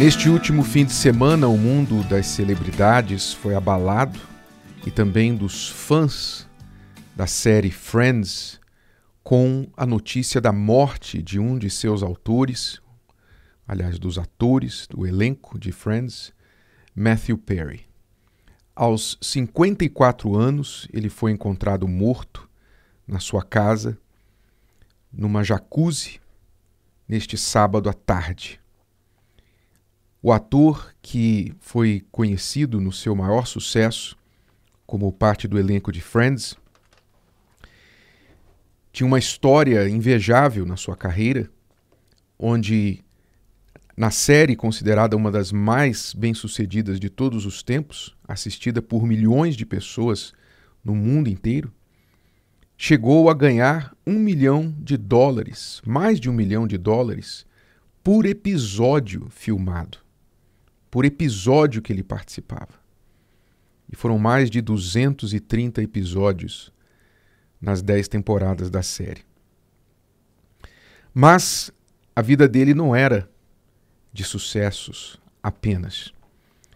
[0.00, 4.18] Neste último fim de semana, o mundo das celebridades foi abalado
[4.86, 6.48] e também dos fãs
[7.14, 8.58] da série Friends
[9.22, 12.80] com a notícia da morte de um de seus autores,
[13.68, 16.32] aliás, dos atores do elenco de Friends,
[16.94, 17.86] Matthew Perry.
[18.74, 22.48] Aos 54 anos, ele foi encontrado morto
[23.06, 23.98] na sua casa,
[25.12, 26.18] numa jacuzzi,
[27.06, 28.59] neste sábado à tarde.
[30.22, 34.14] O ator, que foi conhecido no seu maior sucesso
[34.86, 36.56] como parte do elenco de Friends,
[38.92, 41.48] tinha uma história invejável na sua carreira,
[42.38, 43.02] onde
[43.96, 49.64] na série considerada uma das mais bem-sucedidas de todos os tempos, assistida por milhões de
[49.64, 50.34] pessoas
[50.84, 51.72] no mundo inteiro,
[52.76, 57.46] chegou a ganhar um milhão de dólares, mais de um milhão de dólares,
[58.04, 60.09] por episódio filmado
[60.90, 62.80] por episódio que ele participava.
[63.90, 66.72] E foram mais de 230 episódios
[67.60, 69.22] nas dez temporadas da série.
[71.12, 71.70] Mas
[72.14, 73.28] a vida dele não era
[74.12, 76.12] de sucessos apenas.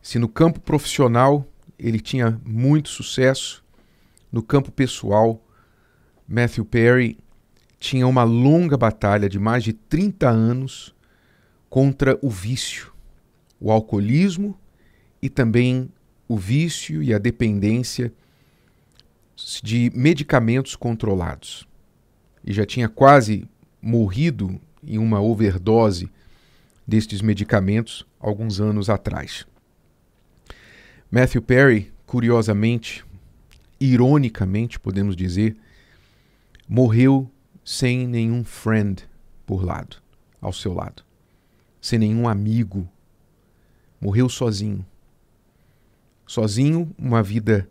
[0.00, 1.46] Se no campo profissional
[1.78, 3.64] ele tinha muito sucesso,
[4.30, 5.42] no campo pessoal,
[6.26, 7.18] Matthew Perry
[7.78, 10.94] tinha uma longa batalha de mais de 30 anos
[11.70, 12.92] contra o vício
[13.60, 14.58] o alcoolismo
[15.20, 15.90] e também
[16.28, 18.12] o vício e a dependência
[19.62, 21.66] de medicamentos controlados.
[22.44, 23.48] E já tinha quase
[23.80, 26.10] morrido em uma overdose
[26.86, 29.46] destes medicamentos alguns anos atrás.
[31.10, 33.04] Matthew Perry, curiosamente,
[33.80, 35.56] ironicamente, podemos dizer,
[36.68, 37.30] morreu
[37.64, 39.04] sem nenhum friend
[39.46, 39.96] por lado,
[40.40, 41.02] ao seu lado,
[41.80, 42.88] sem nenhum amigo
[44.00, 44.84] morreu sozinho.
[46.26, 47.68] Sozinho, uma vida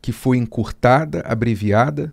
[0.00, 2.12] que foi encurtada, abreviada.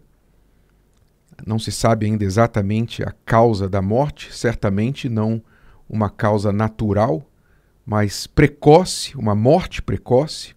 [1.45, 5.41] Não se sabe ainda exatamente a causa da morte, certamente não
[5.89, 7.25] uma causa natural,
[7.85, 10.53] mas precoce, uma morte precoce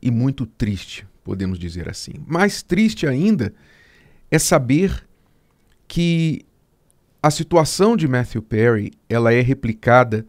[0.00, 2.12] e muito triste, podemos dizer assim.
[2.26, 3.52] Mais triste ainda
[4.30, 5.06] é saber
[5.88, 6.44] que
[7.22, 10.24] a situação de Matthew Perry ela é replicada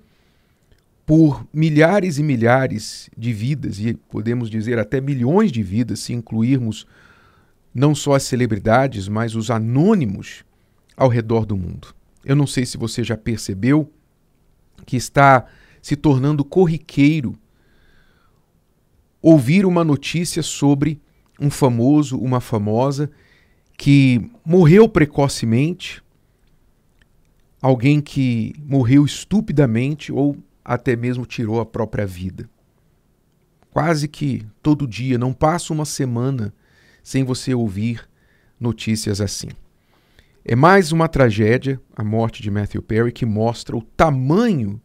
[1.11, 6.88] por milhares e milhares de vidas, e podemos dizer até milhões de vidas, se incluirmos
[7.75, 10.45] não só as celebridades, mas os anônimos
[10.95, 11.94] ao redor do mundo.
[12.23, 13.91] Eu não sei se você já percebeu
[14.85, 15.45] que está
[15.81, 17.38] se tornando corriqueiro
[19.22, 20.97] ouvir uma notícia sobre
[21.38, 23.11] um famoso, uma famosa
[23.78, 26.01] que morreu precocemente,
[27.61, 32.49] alguém que morreu estupidamente ou até mesmo tirou a própria vida.
[33.72, 36.53] Quase que todo dia, não passa uma semana
[37.03, 38.07] sem você ouvir
[38.59, 39.49] notícias assim.
[40.44, 44.81] É mais uma tragédia, a morte de Matthew Perry, que mostra o tamanho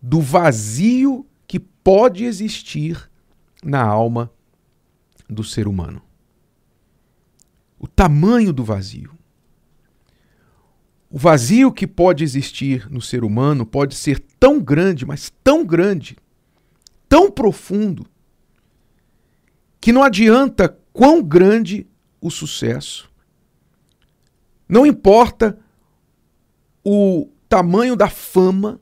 [0.00, 3.10] do vazio que pode existir
[3.62, 4.30] na alma
[5.28, 6.02] do ser humano.
[7.78, 9.17] O tamanho do vazio.
[11.10, 16.16] O vazio que pode existir no ser humano pode ser tão grande, mas tão grande,
[17.08, 18.06] tão profundo,
[19.80, 21.86] que não adianta quão grande
[22.20, 23.10] o sucesso.
[24.68, 25.58] Não importa
[26.84, 28.78] o tamanho da fama,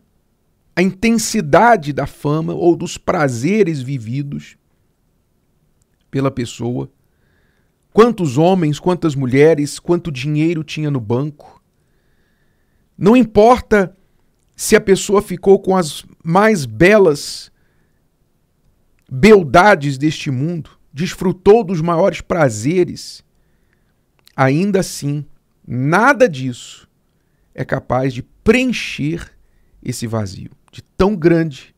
[0.75, 4.56] a intensidade da fama ou dos prazeres vividos
[6.10, 6.91] pela pessoa,
[7.93, 11.56] quantos homens, quantas mulheres, quanto dinheiro tinha no banco,
[12.97, 13.97] não importa
[14.55, 17.53] se a pessoa ficou com as mais belas
[19.11, 23.23] beldades deste mundo, desfrutou dos maiores prazeres,
[24.35, 25.27] ainda assim,
[25.67, 26.89] nada disso
[27.55, 29.31] é capaz de preencher
[29.83, 30.51] esse vazio.
[30.73, 31.75] De tão grande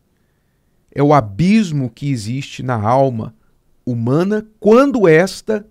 [0.90, 3.34] é o abismo que existe na alma
[3.84, 5.66] humana quando esta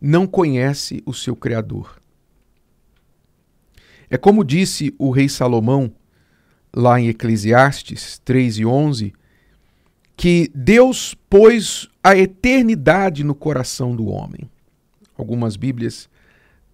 [0.00, 2.01] não conhece o seu Criador.
[4.12, 5.90] É como disse o rei Salomão,
[6.70, 9.10] lá em Eclesiastes 3 e 11,
[10.14, 14.50] que Deus pôs a eternidade no coração do homem.
[15.16, 16.10] Algumas Bíblias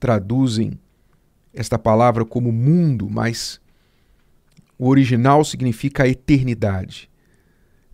[0.00, 0.81] traduzem
[1.55, 3.61] esta palavra como mundo, mas
[4.76, 7.08] o original significa a eternidade.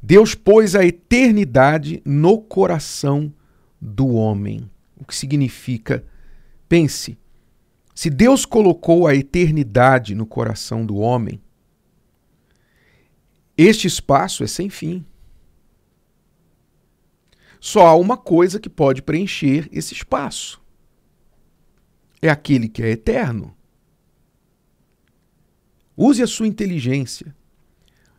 [0.03, 3.31] Deus pôs a eternidade no coração
[3.79, 4.71] do homem.
[4.97, 6.03] O que significa,
[6.67, 7.19] pense,
[7.95, 11.41] se Deus colocou a eternidade no coração do homem,
[13.57, 15.05] Este espaço é sem fim.
[17.61, 20.61] Só há uma coisa que pode preencher esse espaço.
[22.21, 23.57] É aquele que é eterno.
[25.97, 27.35] Use a sua inteligência.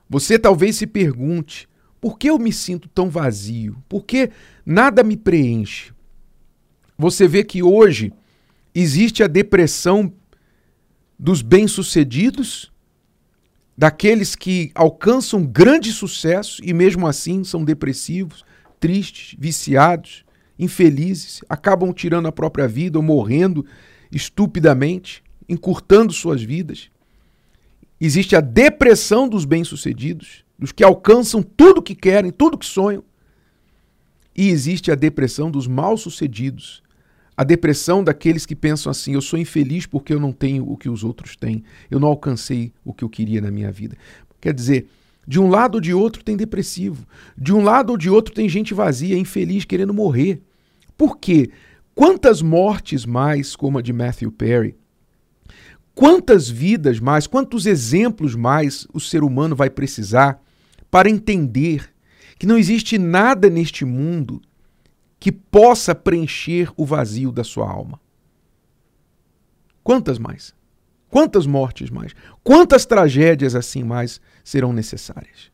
[0.10, 1.68] Você talvez se pergunte:
[2.00, 3.83] por que eu me sinto tão vazio?
[3.89, 4.31] Por que
[4.66, 5.94] nada me preenche?
[6.98, 8.13] Você vê que hoje
[8.75, 10.13] existe a depressão
[11.18, 12.74] dos bem-sucedidos,
[13.77, 18.44] daqueles que alcançam grande sucesso e mesmo assim são depressivos,
[18.80, 20.25] tristes, viciados,
[20.60, 23.66] infelizes, acabam tirando a própria vida ou morrendo
[24.12, 26.89] estupidamente, encurtando suas vidas.
[28.00, 33.04] Existe a depressão dos bem-sucedidos, dos que alcançam tudo que querem, tudo que sonham.
[34.36, 36.83] E existe a depressão dos mal-sucedidos,
[37.38, 40.90] a depressão daqueles que pensam assim: eu sou infeliz porque eu não tenho o que
[40.90, 43.98] os outros têm, eu não alcancei o que eu queria na minha vida.
[44.40, 44.88] Quer dizer,
[45.28, 47.06] de um lado ou de outro tem depressivo,
[47.38, 50.42] de um lado ou de outro tem gente vazia, infeliz, querendo morrer.
[50.98, 51.50] Por quê?
[51.94, 54.76] Quantas mortes mais, como a de Matthew Perry,
[55.94, 60.42] quantas vidas mais, quantos exemplos mais o ser humano vai precisar
[60.92, 61.90] para entender
[62.38, 64.42] que não existe nada neste mundo
[65.25, 68.00] que possa preencher o vazio da sua alma.
[69.83, 70.54] Quantas mais?
[71.10, 72.13] Quantas mortes mais?
[72.44, 75.51] Quantas tragédias assim mais serão necessárias?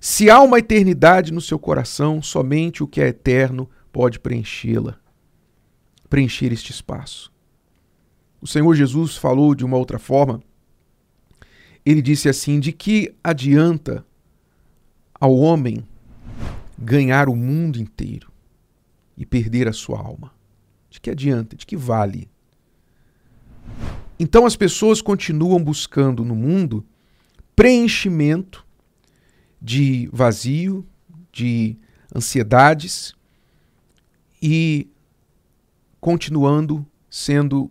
[0.00, 4.96] Se há uma eternidade no seu coração, somente o que é eterno pode preenchê-la,
[6.08, 7.32] preencher este espaço.
[8.40, 10.40] O Senhor Jesus falou de uma outra forma.
[11.84, 14.06] Ele disse assim: De que adianta
[15.18, 15.84] ao homem
[16.78, 18.30] ganhar o mundo inteiro
[19.16, 20.32] e perder a sua alma?
[20.90, 21.56] De que adianta?
[21.56, 22.28] De que vale?
[24.18, 26.84] Então as pessoas continuam buscando no mundo
[27.56, 28.64] preenchimento
[29.60, 30.86] de vazio,
[31.32, 31.76] de
[32.14, 33.14] ansiedades
[34.40, 34.88] e
[36.00, 37.70] continuando sendo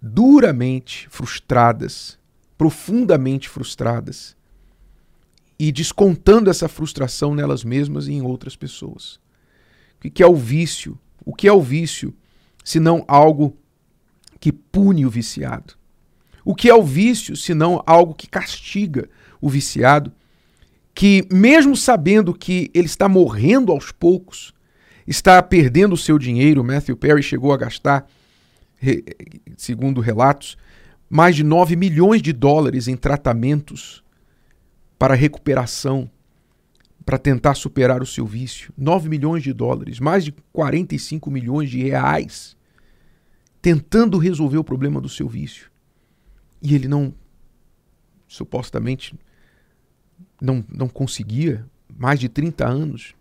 [0.00, 2.18] duramente frustradas,
[2.58, 4.36] profundamente frustradas
[5.58, 9.18] e descontando essa frustração nelas mesmas e em outras pessoas.
[10.04, 10.98] O que é o vício?
[11.24, 12.14] O que é o vício
[12.64, 13.56] se não algo
[14.38, 15.74] que pune o viciado?
[16.44, 19.08] O que é o vício se não algo que castiga
[19.40, 20.12] o viciado,
[20.94, 24.52] que mesmo sabendo que ele está morrendo aos poucos,
[25.06, 28.06] está perdendo o seu dinheiro, Matthew Perry chegou a gastar,
[29.56, 30.56] segundo relatos,
[31.08, 34.03] mais de 9 milhões de dólares em tratamentos
[34.98, 36.10] para recuperação,
[37.04, 38.72] para tentar superar o seu vício.
[38.76, 42.56] 9 milhões de dólares, mais de 45 milhões de reais,
[43.60, 45.70] tentando resolver o problema do seu vício.
[46.62, 47.14] E ele não,
[48.26, 49.14] supostamente,
[50.40, 51.66] não, não conseguia,
[51.96, 53.14] mais de 30 anos.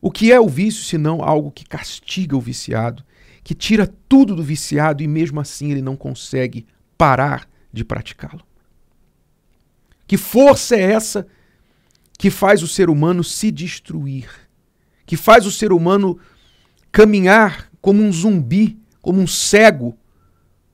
[0.00, 3.04] O que é o vício senão algo que castiga o viciado,
[3.42, 6.66] que tira tudo do viciado e mesmo assim ele não consegue
[6.96, 8.42] parar de praticá-lo?
[10.06, 11.26] Que força é essa
[12.18, 14.28] que faz o ser humano se destruir?
[15.04, 16.18] Que faz o ser humano
[16.92, 19.96] caminhar como um zumbi, como um cego,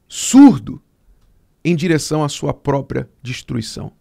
[0.08, 0.82] surdo,
[1.64, 3.92] em direção à sua própria destruição?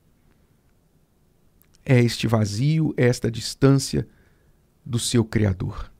[1.85, 4.07] É este vazio, é esta distância
[4.85, 5.91] do seu Criador.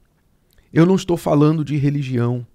[0.71, 2.45] Eu não estou falando de religião.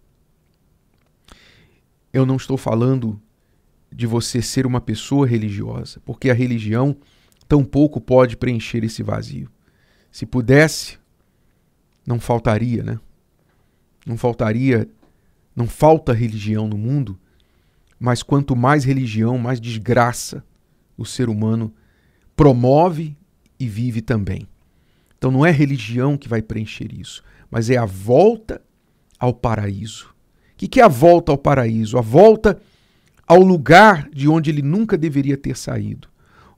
[2.13, 3.21] Eu não estou falando
[3.93, 6.97] de você ser uma pessoa religiosa, porque a religião
[7.49, 9.51] tampouco pode preencher esse vazio.
[10.11, 10.99] Se pudesse,
[12.07, 12.99] não faltaria, né?
[14.05, 14.89] Não faltaria,
[15.55, 17.19] não falta religião no mundo,
[17.99, 20.45] mas quanto mais religião, mais desgraça
[20.97, 21.73] o ser humano
[22.35, 23.17] promove
[23.59, 24.47] e vive também.
[25.17, 28.63] Então não é religião que vai preencher isso, mas é a volta
[29.19, 30.15] ao paraíso.
[30.55, 31.99] O que é a volta ao paraíso?
[31.99, 32.61] A volta
[33.27, 36.09] ao lugar de onde ele nunca deveria ter saído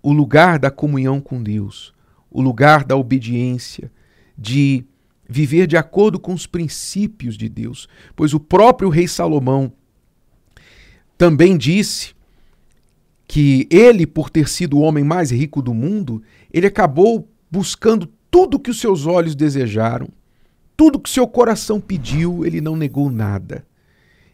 [0.03, 1.93] o lugar da comunhão com Deus,
[2.31, 3.91] o lugar da obediência,
[4.37, 4.85] de
[5.29, 7.89] viver de acordo com os princípios de Deus.
[8.15, 9.73] Pois o próprio rei Salomão
[11.17, 12.15] também disse
[13.27, 16.23] que ele, por ter sido o homem mais rico do mundo,
[16.53, 20.09] ele acabou buscando tudo que os seus olhos desejaram,
[20.77, 23.67] tudo que seu coração pediu, ele não negou nada.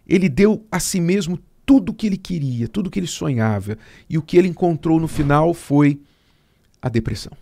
[0.06, 3.78] Ele deu a si mesmo tudo o que ele queria, tudo o que ele sonhava.
[4.08, 6.00] E o que ele encontrou no final foi
[6.80, 7.32] a depressão.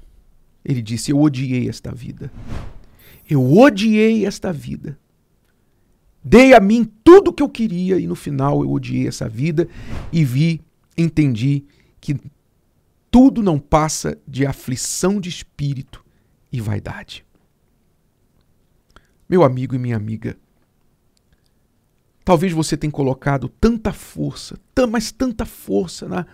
[0.64, 2.32] Ele disse: Eu odiei esta vida.
[3.28, 4.98] Eu odiei esta vida.
[6.24, 9.68] Dei a mim tudo o que eu queria e no final eu odiei essa vida
[10.12, 10.60] e vi,
[10.96, 11.64] entendi
[12.00, 12.16] que
[13.10, 16.04] tudo não passa de aflição de espírito
[16.52, 17.24] e vaidade.
[19.28, 20.36] Meu amigo e minha amiga,
[22.24, 24.58] talvez você tenha colocado tanta força,
[24.90, 26.26] mas tanta força na,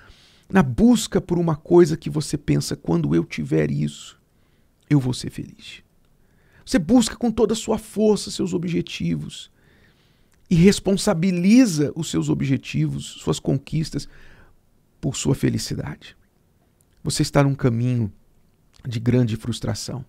[0.49, 4.18] na busca por uma coisa que você pensa: quando eu tiver isso,
[4.88, 5.83] eu vou ser feliz.
[6.64, 9.50] Você busca com toda a sua força seus objetivos
[10.50, 14.09] e responsabiliza os seus objetivos, suas conquistas,
[15.00, 16.16] por sua felicidade.
[17.02, 18.12] Você está num caminho
[18.87, 20.04] de grande frustração.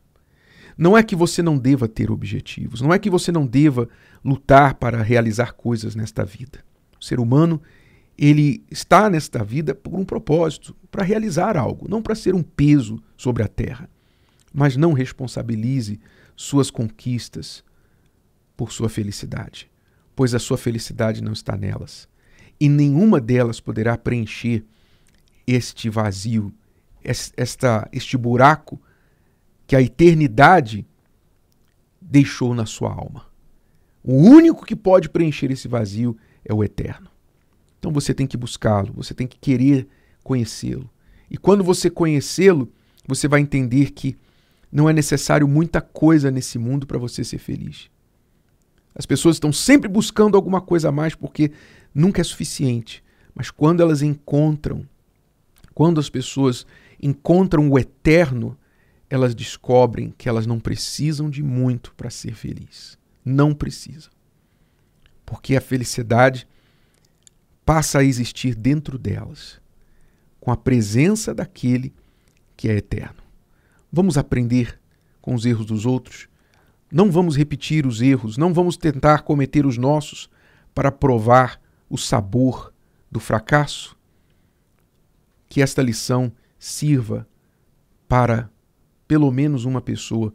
[0.79, 3.89] Não é que você não deva ter objetivos, não é que você não deva
[4.23, 6.63] lutar para realizar coisas nesta vida.
[6.99, 7.61] O ser humano,
[8.17, 13.03] ele está nesta vida por um propósito, para realizar algo, não para ser um peso
[13.17, 13.89] sobre a terra.
[14.53, 15.99] Mas não responsabilize
[16.35, 17.63] suas conquistas
[18.55, 19.69] por sua felicidade
[20.19, 22.05] pois a sua felicidade não está nelas.
[22.59, 24.65] E nenhuma delas poderá preencher
[25.47, 26.53] este vazio,
[27.01, 28.81] esta, este buraco
[29.69, 30.83] que a eternidade
[32.01, 33.27] deixou na sua alma.
[34.03, 37.07] O único que pode preencher esse vazio é o eterno.
[37.77, 39.87] Então você tem que buscá-lo, você tem que querer
[40.23, 40.89] conhecê-lo.
[41.29, 42.67] E quando você conhecê-lo,
[43.07, 44.17] você vai entender que
[44.71, 47.91] não é necessário muita coisa nesse mundo para você ser feliz.
[48.95, 51.51] As pessoas estão sempre buscando alguma coisa a mais porque
[51.93, 53.03] nunca é suficiente.
[53.35, 54.83] Mas quando elas encontram,
[55.75, 56.65] quando as pessoas
[56.99, 58.57] encontram o eterno,
[59.09, 62.97] elas descobrem que elas não precisam de muito para ser feliz.
[63.23, 64.11] Não precisam.
[65.25, 66.47] Porque a felicidade
[67.65, 69.61] passa a existir dentro delas,
[70.39, 71.93] com a presença daquele
[72.57, 73.21] que é eterno.
[73.91, 74.79] Vamos aprender
[75.21, 76.29] com os erros dos outros
[76.91, 80.29] não vamos repetir os erros, não vamos tentar cometer os nossos
[80.73, 82.73] para provar o sabor
[83.11, 83.95] do fracasso.
[85.47, 87.27] Que esta lição sirva
[88.07, 88.49] para
[89.09, 90.31] pelo menos uma pessoa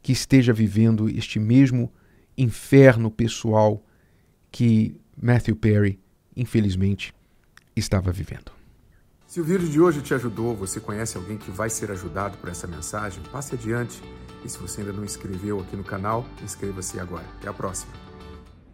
[0.00, 1.92] que esteja vivendo este mesmo
[2.38, 3.84] inferno pessoal
[4.48, 5.98] que Matthew Perry,
[6.36, 7.12] infelizmente,
[7.74, 8.52] estava vivendo.
[9.26, 12.48] Se o vídeo de hoje te ajudou, você conhece alguém que vai ser ajudado por
[12.48, 14.00] essa mensagem, passe adiante.
[14.44, 17.26] E se você ainda não inscreveu aqui no canal, inscreva-se agora.
[17.38, 18.09] Até a próxima.